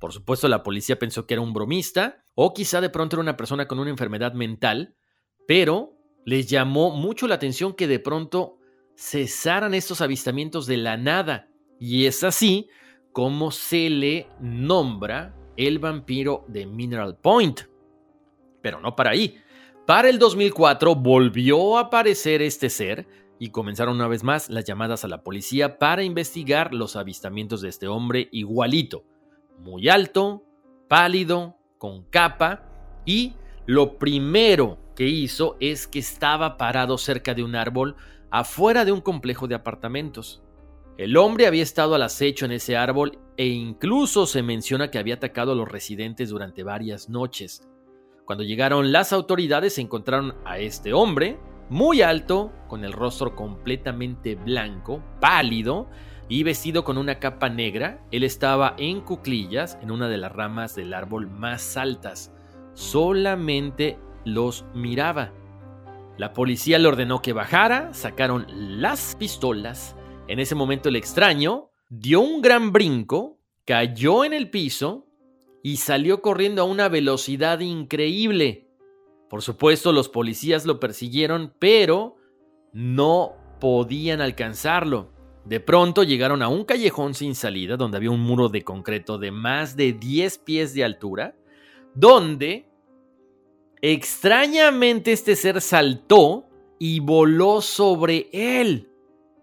[0.00, 3.36] Por supuesto, la policía pensó que era un bromista, o quizá de pronto era una
[3.36, 4.96] persona con una enfermedad mental,
[5.46, 8.58] pero les llamó mucho la atención que de pronto
[9.00, 12.68] cesaran estos avistamientos de la nada, y es así
[13.12, 17.62] como se le nombra el vampiro de Mineral Point.
[18.60, 19.38] Pero no para ahí.
[19.86, 23.08] Para el 2004 volvió a aparecer este ser
[23.38, 27.70] y comenzaron una vez más las llamadas a la policía para investigar los avistamientos de
[27.70, 29.04] este hombre igualito,
[29.58, 30.44] muy alto,
[30.88, 32.68] pálido, con capa
[33.06, 33.32] y
[33.64, 37.96] lo primero que hizo es que estaba parado cerca de un árbol
[38.30, 40.42] afuera de un complejo de apartamentos.
[40.96, 45.14] El hombre había estado al acecho en ese árbol e incluso se menciona que había
[45.14, 47.66] atacado a los residentes durante varias noches.
[48.26, 51.38] Cuando llegaron las autoridades encontraron a este hombre,
[51.70, 55.88] muy alto, con el rostro completamente blanco, pálido
[56.28, 58.04] y vestido con una capa negra.
[58.10, 62.32] Él estaba en cuclillas en una de las ramas del árbol más altas.
[62.74, 65.32] Solamente los miraba.
[66.20, 69.96] La policía le ordenó que bajara, sacaron las pistolas.
[70.28, 75.06] En ese momento el extraño dio un gran brinco, cayó en el piso
[75.62, 78.68] y salió corriendo a una velocidad increíble.
[79.30, 82.16] Por supuesto, los policías lo persiguieron, pero
[82.74, 85.14] no podían alcanzarlo.
[85.46, 89.30] De pronto llegaron a un callejón sin salida donde había un muro de concreto de
[89.30, 91.34] más de 10 pies de altura,
[91.94, 92.69] donde
[93.82, 98.88] extrañamente este ser saltó y voló sobre él.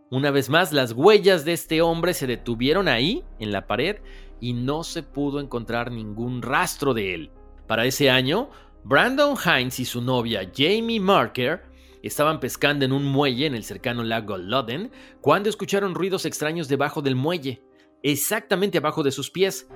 [0.10, 3.97] Una vez más, las huellas de este hombre se detuvieron ahí, en la pared,
[4.39, 7.32] y no se pudo encontrar ningún rastro de él.
[7.67, 8.50] Para ese año,
[8.84, 11.63] Brandon Hines y su novia Jamie Marker
[12.02, 17.02] estaban pescando en un muelle en el cercano lago Loden cuando escucharon ruidos extraños debajo
[17.02, 17.62] del muelle,
[18.02, 19.67] exactamente abajo de sus pies.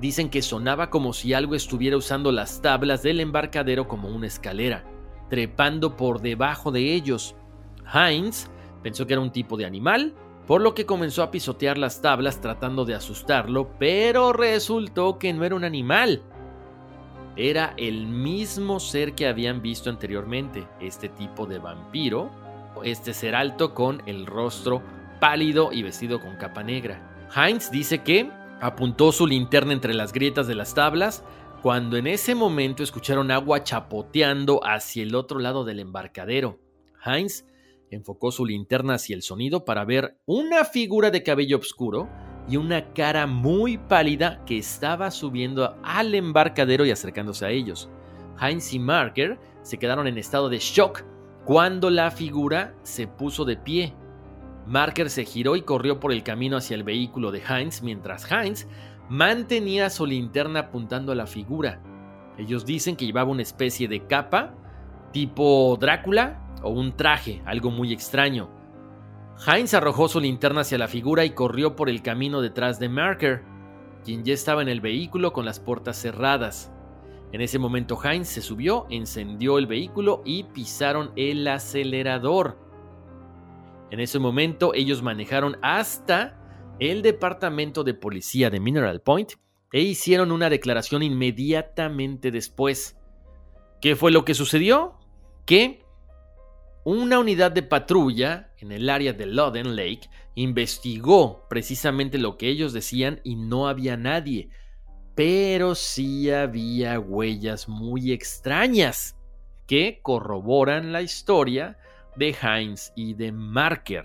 [0.00, 4.84] Dicen que sonaba como si algo estuviera usando las tablas del embarcadero como una escalera,
[5.28, 7.34] trepando por debajo de ellos.
[7.92, 8.50] Hines
[8.82, 10.14] pensó que era un tipo de animal,
[10.46, 15.44] por lo que comenzó a pisotear las tablas tratando de asustarlo, pero resultó que no
[15.44, 16.22] era un animal,
[17.36, 22.30] era el mismo ser que habían visto anteriormente, este tipo de vampiro,
[22.82, 24.82] este ser alto con el rostro
[25.20, 27.28] pálido y vestido con capa negra.
[27.34, 31.24] Heinz dice que apuntó su linterna entre las grietas de las tablas
[31.62, 36.58] cuando en ese momento escucharon agua chapoteando hacia el otro lado del embarcadero.
[37.04, 37.44] Heinz
[37.90, 42.08] enfocó su linterna hacia el sonido para ver una figura de cabello oscuro
[42.48, 47.90] y una cara muy pálida que estaba subiendo al embarcadero y acercándose a ellos.
[48.40, 51.04] Heinz y Marker se quedaron en estado de shock
[51.44, 53.94] cuando la figura se puso de pie.
[54.70, 58.68] Marker se giró y corrió por el camino hacia el vehículo de Heinz mientras Heinz
[59.08, 61.82] mantenía su linterna apuntando a la figura.
[62.38, 64.54] Ellos dicen que llevaba una especie de capa
[65.10, 68.48] tipo Drácula o un traje, algo muy extraño.
[69.44, 73.42] Heinz arrojó su linterna hacia la figura y corrió por el camino detrás de Marker,
[74.04, 76.70] quien ya estaba en el vehículo con las puertas cerradas.
[77.32, 82.69] En ese momento Heinz se subió, encendió el vehículo y pisaron el acelerador.
[83.90, 86.38] En ese momento ellos manejaron hasta
[86.78, 89.32] el departamento de policía de Mineral Point
[89.72, 92.96] e hicieron una declaración inmediatamente después.
[93.80, 94.98] ¿Qué fue lo que sucedió?
[95.44, 95.84] Que
[96.84, 102.72] una unidad de patrulla en el área de Loden Lake investigó precisamente lo que ellos
[102.72, 104.50] decían y no había nadie,
[105.14, 109.16] pero sí había huellas muy extrañas
[109.66, 111.78] que corroboran la historia
[112.16, 114.04] de Heinz y de Marker.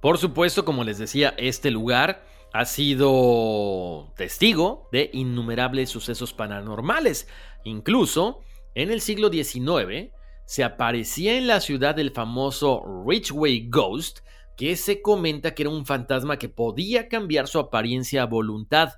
[0.00, 7.28] Por supuesto, como les decía, este lugar ha sido testigo de innumerables sucesos paranormales.
[7.64, 8.40] Incluso
[8.74, 10.12] en el siglo XIX,
[10.46, 14.20] se aparecía en la ciudad el famoso Richway Ghost,
[14.56, 18.94] que se comenta que era un fantasma que podía cambiar su apariencia a voluntad.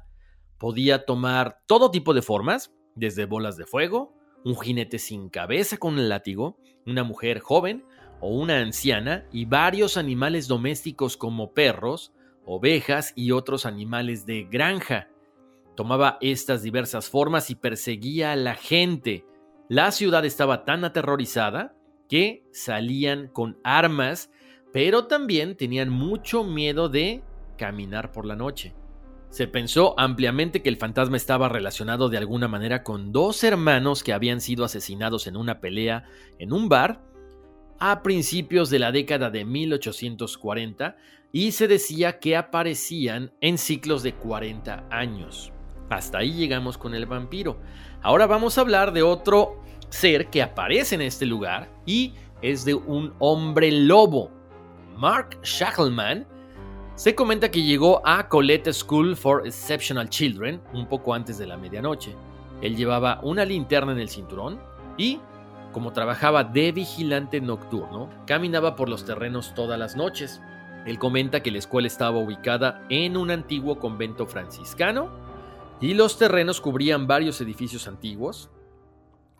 [0.59, 5.98] Podía tomar todo tipo de formas, desde bolas de fuego, un jinete sin cabeza con
[5.98, 7.85] el látigo, una mujer joven
[8.23, 12.13] o una anciana y varios animales domésticos como perros,
[12.47, 15.09] ovejas y otros animales de granja.
[15.75, 19.27] Tomaba estas diversas formas y perseguía a la gente,
[19.69, 21.75] la ciudad estaba tan aterrorizada
[22.09, 24.31] que salían con armas,
[24.73, 27.25] pero también tenían mucho miedo de
[27.59, 28.73] caminar por la noche.
[29.31, 34.12] Se pensó ampliamente que el fantasma estaba relacionado de alguna manera con dos hermanos que
[34.12, 36.05] habían sido asesinados en una pelea
[36.39, 37.01] en un bar
[37.85, 40.97] a principios de la década de 1840
[41.33, 45.51] y se decía que aparecían en ciclos de 40 años.
[45.91, 47.59] Hasta ahí llegamos con el vampiro.
[48.01, 52.74] Ahora vamos a hablar de otro ser que aparece en este lugar y es de
[52.74, 54.30] un hombre lobo.
[54.97, 56.24] Mark Shackleman
[56.95, 61.57] se comenta que llegó a Colette School for Exceptional Children un poco antes de la
[61.57, 62.14] medianoche.
[62.61, 64.61] Él llevaba una linterna en el cinturón
[64.97, 65.18] y
[65.73, 70.41] como trabajaba de vigilante nocturno, caminaba por los terrenos todas las noches.
[70.87, 75.11] Él comenta que la escuela estaba ubicada en un antiguo convento franciscano
[75.81, 78.51] y los terrenos cubrían varios edificios antiguos,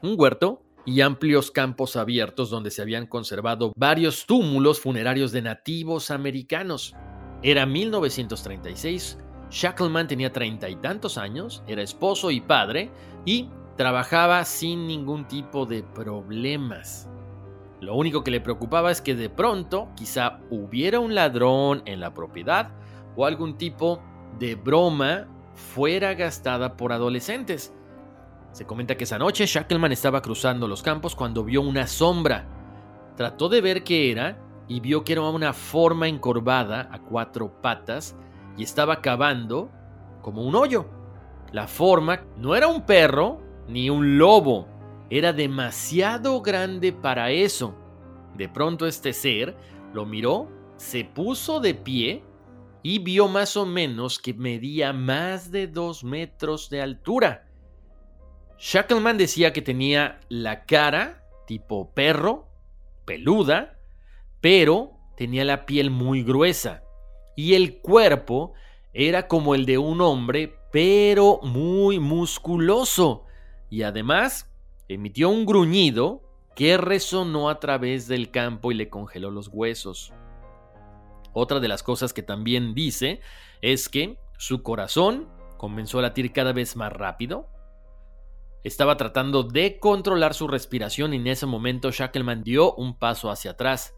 [0.03, 6.11] un huerto y amplios campos abiertos donde se habían conservado varios túmulos funerarios de nativos
[6.11, 6.95] americanos.
[7.43, 9.19] Era 1936,
[9.51, 12.91] Shackleman tenía treinta y tantos años, era esposo y padre
[13.25, 17.09] y trabajaba sin ningún tipo de problemas.
[17.81, 22.15] Lo único que le preocupaba es que de pronto quizá hubiera un ladrón en la
[22.15, 22.71] propiedad
[23.17, 24.01] o algún tipo
[24.39, 27.75] de broma fuera gastada por adolescentes.
[28.53, 32.47] Se comenta que esa noche Shackleman estaba cruzando los campos cuando vio una sombra.
[33.17, 38.15] Trató de ver qué era y vio que era una forma encorvada a cuatro patas
[38.57, 39.71] y estaba cavando
[40.21, 40.87] como un hoyo.
[41.51, 44.69] La forma no era un perro ni un lobo,
[45.11, 47.75] era demasiado grande para eso.
[48.35, 49.57] De pronto este ser
[49.93, 52.25] lo miró, se puso de pie
[52.83, 57.47] y vio más o menos que medía más de dos metros de altura.
[58.59, 62.49] Shackleman decía que tenía la cara tipo perro,
[63.05, 63.79] peluda,
[64.41, 66.83] pero tenía la piel muy gruesa
[67.37, 68.55] y el cuerpo
[68.93, 73.25] era como el de un hombre, pero muy musculoso
[73.73, 74.53] y además
[74.87, 76.21] emitió un gruñido
[76.55, 80.13] que resonó a través del campo y le congeló los huesos.
[81.33, 83.23] Otra de las cosas que también dice
[83.63, 87.49] es que su corazón comenzó a latir cada vez más rápido.
[88.63, 93.53] Estaba tratando de controlar su respiración y en ese momento Shackleman dio un paso hacia
[93.53, 93.95] atrás.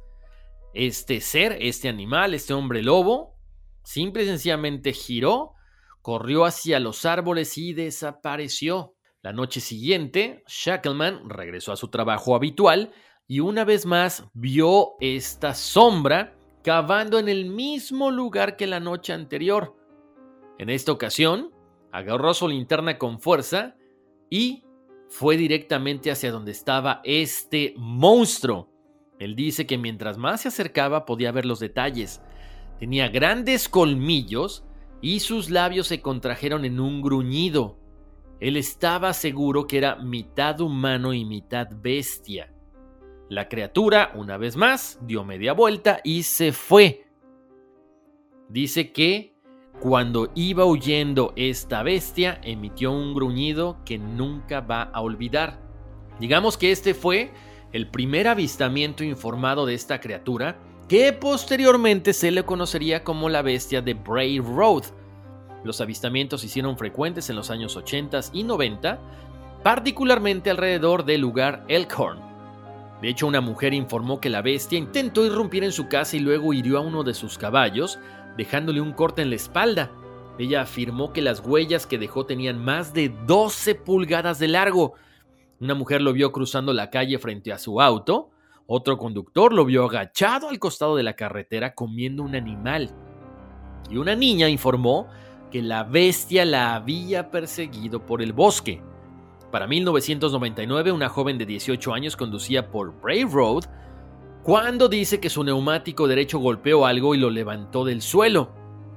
[0.72, 3.34] Este ser, este animal, este hombre lobo,
[3.82, 5.54] simple y sencillamente giró,
[6.00, 8.93] corrió hacia los árboles y desapareció.
[9.24, 12.92] La noche siguiente, Shackleman regresó a su trabajo habitual
[13.26, 19.14] y una vez más vio esta sombra cavando en el mismo lugar que la noche
[19.14, 19.78] anterior.
[20.58, 21.54] En esta ocasión,
[21.90, 23.76] agarró su linterna con fuerza
[24.28, 24.66] y
[25.08, 28.68] fue directamente hacia donde estaba este monstruo.
[29.18, 32.20] Él dice que mientras más se acercaba podía ver los detalles.
[32.78, 34.66] Tenía grandes colmillos
[35.00, 37.83] y sus labios se contrajeron en un gruñido.
[38.40, 42.52] Él estaba seguro que era mitad humano y mitad bestia.
[43.28, 47.06] La criatura, una vez más, dio media vuelta y se fue.
[48.48, 49.34] Dice que
[49.80, 55.60] cuando iba huyendo esta bestia, emitió un gruñido que nunca va a olvidar.
[56.20, 57.32] Digamos que este fue
[57.72, 60.58] el primer avistamiento informado de esta criatura,
[60.88, 64.84] que posteriormente se le conocería como la bestia de Bray Road,
[65.64, 68.98] los avistamientos se hicieron frecuentes en los años 80 y 90,
[69.62, 72.20] particularmente alrededor del lugar Elkhorn.
[73.00, 76.52] De hecho, una mujer informó que la bestia intentó irrumpir en su casa y luego
[76.52, 77.98] hirió a uno de sus caballos,
[78.36, 79.90] dejándole un corte en la espalda.
[80.38, 84.94] Ella afirmó que las huellas que dejó tenían más de 12 pulgadas de largo.
[85.60, 88.30] Una mujer lo vio cruzando la calle frente a su auto.
[88.66, 92.90] Otro conductor lo vio agachado al costado de la carretera comiendo un animal.
[93.90, 95.08] Y una niña informó
[95.54, 98.82] que la bestia la había perseguido por el bosque.
[99.52, 103.62] Para 1999, una joven de 18 años conducía por Bray Road
[104.42, 108.50] cuando dice que su neumático derecho golpeó algo y lo levantó del suelo.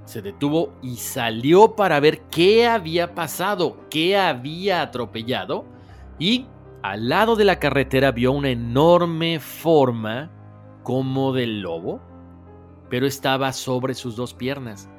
[0.05, 5.63] Se detuvo y salió para ver qué había pasado, qué había atropellado
[6.17, 6.47] y
[6.81, 10.31] al lado de la carretera vio una enorme forma
[10.81, 12.01] como del lobo,
[12.89, 14.89] pero estaba sobre sus dos piernas.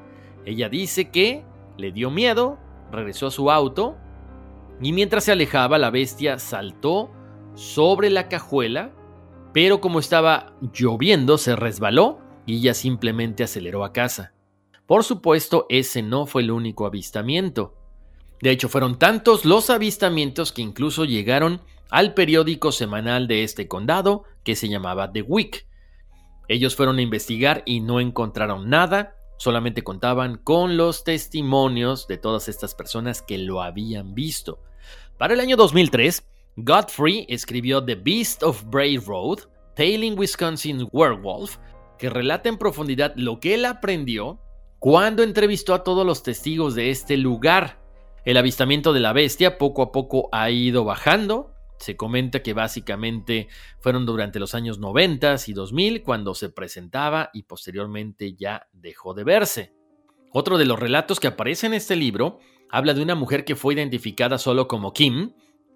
[0.45, 1.48] Ella dice que
[1.79, 2.59] le dio miedo,
[2.93, 3.97] regresó a su auto
[4.81, 7.11] y mientras se alejaba la bestia saltó
[7.55, 8.93] sobre la cajuela,
[9.53, 14.35] pero como estaba lloviendo se resbaló y ella simplemente aceleró a casa.
[14.87, 17.75] Por supuesto, ese no fue el único avistamiento.
[18.41, 21.61] De hecho, fueron tantos los avistamientos que incluso llegaron
[21.91, 25.67] al periódico semanal de este condado que se llamaba The Week.
[26.49, 32.49] Ellos fueron a investigar y no encontraron nada, Solamente contaban con los testimonios de todas
[32.49, 34.61] estas personas que lo habían visto.
[35.17, 36.25] Para el año 2003,
[36.57, 39.39] Godfrey escribió The Beast of Bray Road,
[39.77, 41.57] Tailing Wisconsin Werewolf,
[41.99, 44.41] que relata en profundidad lo que él aprendió
[44.81, 47.81] cuando entrevistó a todos los testigos de este lugar.
[48.25, 53.49] El avistamiento de la bestia poco a poco ha ido bajando, se comenta que básicamente
[53.81, 59.25] fueron durante los años 90 y 2000 cuando se presentaba y posteriormente ya dejó de
[59.25, 59.73] verse.
[60.33, 62.39] Otro de los relatos que aparece en este libro
[62.71, 65.33] habla de una mujer que fue identificada solo como Kim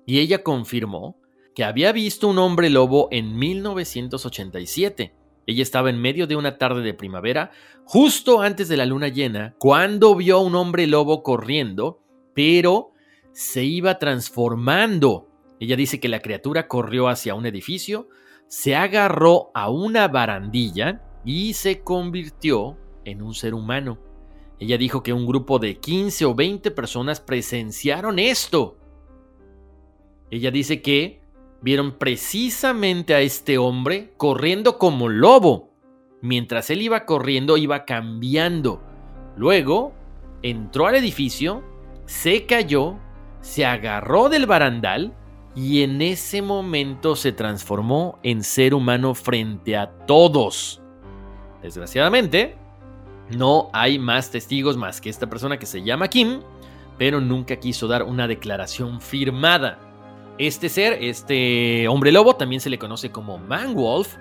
[0.06, 1.18] y ella confirmó
[1.54, 5.14] que había visto un hombre lobo en 1987.
[5.46, 7.50] Ella estaba en medio de una tarde de primavera,
[7.84, 12.00] justo antes de la luna llena, cuando vio a un hombre lobo corriendo,
[12.34, 12.92] pero
[13.32, 15.31] se iba transformando.
[15.62, 18.08] Ella dice que la criatura corrió hacia un edificio,
[18.48, 23.96] se agarró a una barandilla y se convirtió en un ser humano.
[24.58, 28.76] Ella dijo que un grupo de 15 o 20 personas presenciaron esto.
[30.32, 31.22] Ella dice que
[31.60, 35.70] vieron precisamente a este hombre corriendo como lobo.
[36.22, 38.82] Mientras él iba corriendo, iba cambiando.
[39.36, 39.92] Luego,
[40.42, 41.62] entró al edificio,
[42.04, 42.96] se cayó,
[43.42, 45.14] se agarró del barandal
[45.54, 50.80] y en ese momento se transformó en ser humano frente a todos.
[51.62, 52.56] Desgraciadamente,
[53.30, 56.40] no hay más testigos más que esta persona que se llama Kim,
[56.98, 59.78] pero nunca quiso dar una declaración firmada.
[60.38, 64.16] Este ser, este hombre lobo, también se le conoce como Manwolf,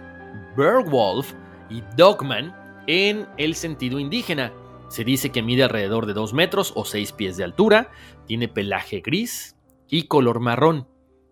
[0.55, 1.33] Wolf
[1.69, 2.55] y Dogman
[2.87, 4.51] en el sentido indígena.
[4.89, 7.91] Se dice que mide alrededor de 2 metros o 6 pies de altura,
[8.27, 9.55] tiene pelaje gris
[9.87, 10.90] y color marrón.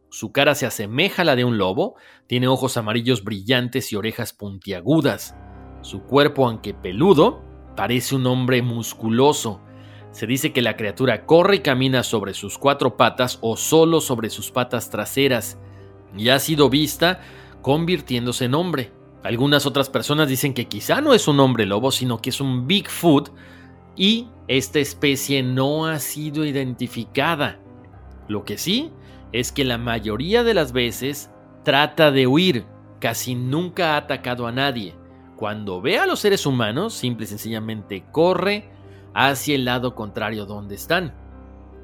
[0.09, 1.95] Su cara se asemeja a la de un lobo,
[2.25, 5.35] tiene ojos amarillos brillantes y orejas puntiagudas.
[5.81, 7.43] Su cuerpo, aunque peludo,
[7.75, 9.61] parece un hombre musculoso.
[10.11, 14.31] Se dice que la criatura corre y camina sobre sus cuatro patas o solo sobre
[14.31, 15.59] sus patas traseras,
[16.17, 17.21] y ha sido vista
[17.61, 18.91] convirtiéndose en hombre.
[19.23, 22.65] Algunas otras personas dicen que quizá no es un hombre lobo, sino que es un
[22.65, 23.31] Bigfoot,
[23.95, 27.59] y esta especie no ha sido identificada.
[28.27, 28.91] Lo que sí
[29.31, 31.29] es que la mayoría de las veces
[31.63, 32.65] trata de huir,
[32.99, 34.95] casi nunca ha atacado a nadie.
[35.35, 38.69] Cuando ve a los seres humanos, simple y sencillamente corre
[39.13, 41.13] hacia el lado contrario donde están.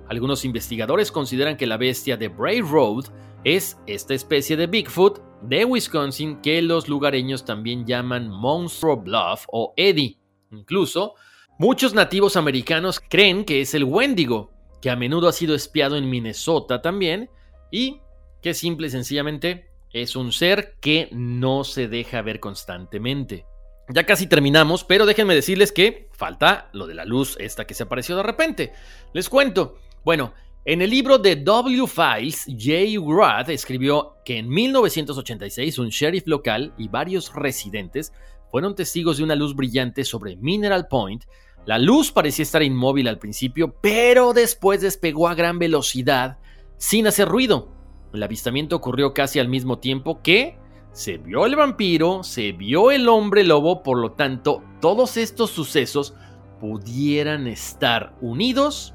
[0.09, 3.05] Algunos investigadores consideran que la bestia de Brave Road
[3.43, 9.73] es esta especie de Bigfoot de Wisconsin que los lugareños también llaman Monstro Bluff o
[9.77, 10.17] Eddie.
[10.51, 11.15] Incluso,
[11.57, 14.51] muchos nativos americanos creen que es el Wendigo,
[14.85, 17.31] que a menudo ha sido espiado en Minnesota también,
[17.71, 18.01] y
[18.39, 23.47] que simple y sencillamente es un ser que no se deja ver constantemente.
[23.89, 27.81] Ya casi terminamos, pero déjenme decirles que falta lo de la luz esta que se
[27.81, 28.73] apareció de repente.
[29.11, 29.79] Les cuento.
[30.03, 36.27] Bueno, en el libro de W Files, Jay Roth escribió que en 1986 un sheriff
[36.27, 38.13] local y varios residentes
[38.51, 41.23] fueron testigos de una luz brillante sobre Mineral Point
[41.65, 46.37] la luz parecía estar inmóvil al principio, pero después despegó a gran velocidad
[46.77, 47.69] sin hacer ruido.
[48.13, 50.57] El avistamiento ocurrió casi al mismo tiempo que
[50.91, 56.13] se vio el vampiro, se vio el hombre lobo, por lo tanto, todos estos sucesos
[56.59, 58.93] pudieran estar unidos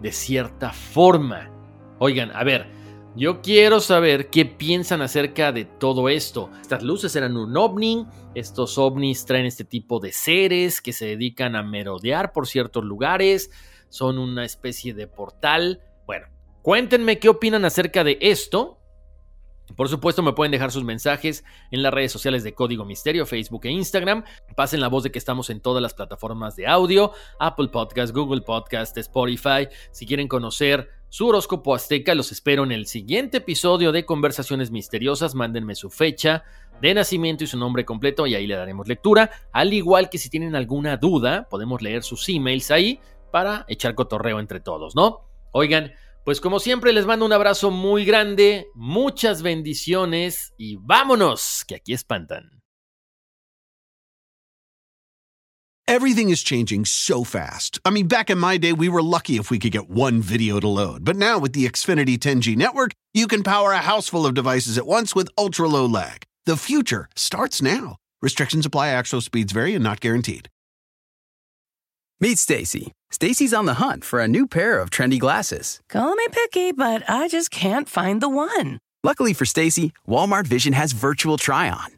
[0.00, 1.50] de cierta forma.
[1.98, 2.66] Oigan, a ver,
[3.18, 6.50] yo quiero saber qué piensan acerca de todo esto.
[6.60, 8.06] Estas luces eran un ovni,
[8.36, 13.50] estos ovnis traen este tipo de seres que se dedican a merodear por ciertos lugares,
[13.88, 15.82] son una especie de portal.
[16.06, 16.28] Bueno,
[16.62, 18.78] cuéntenme qué opinan acerca de esto
[19.76, 23.66] por supuesto, me pueden dejar sus mensajes en las redes sociales de Código Misterio, Facebook
[23.66, 24.24] e Instagram.
[24.56, 28.40] Pasen la voz de que estamos en todas las plataformas de audio, Apple Podcast, Google
[28.40, 29.68] Podcast, Spotify.
[29.92, 35.34] Si quieren conocer su horóscopo azteca, los espero en el siguiente episodio de Conversaciones Misteriosas.
[35.34, 36.44] Mándenme su fecha
[36.82, 39.30] de nacimiento y su nombre completo y ahí le daremos lectura.
[39.52, 43.00] Al igual que si tienen alguna duda, podemos leer sus emails ahí
[43.30, 45.20] para echar cotorreo entre todos, ¿no?
[45.52, 45.92] Oigan,
[46.24, 51.94] pues como siempre les mando un abrazo muy grande, muchas bendiciones y vámonos, que aquí
[51.94, 52.62] espantan.
[55.88, 57.78] Everything is changing so fast.
[57.82, 60.60] I mean, back in my day, we were lucky if we could get one video
[60.60, 61.02] to load.
[61.02, 64.76] But now with the Xfinity 10G network, you can power a house full of devices
[64.76, 66.24] at once with ultra low lag.
[66.44, 67.96] The future starts now.
[68.20, 70.50] Restrictions apply, actual speeds vary and not guaranteed.
[72.20, 72.92] Meet Stacy.
[73.10, 75.80] Stacy's on the hunt for a new pair of trendy glasses.
[75.88, 78.78] Call me picky, but I just can't find the one.
[79.02, 81.97] Luckily for Stacy, Walmart Vision has virtual try on.